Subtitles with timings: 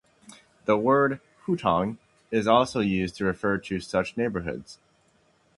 [0.65, 1.97] The word hutong
[2.31, 4.79] is also used to refer to such neighbourhoods.